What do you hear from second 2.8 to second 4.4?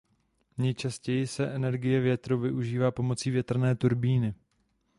pomocí větrné turbíny.